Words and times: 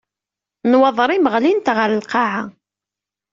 Nnwaḍer-im 0.63 1.25
ɣlint 1.33 1.73
ɣer 1.77 1.89
lqaɛa. 2.01 2.41